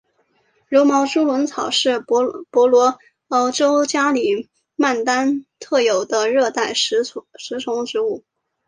[0.67, 2.97] 柔毛猪笼草是婆罗
[3.53, 7.23] 洲加里曼丹特有的热带食虫
[7.85, 8.23] 植物。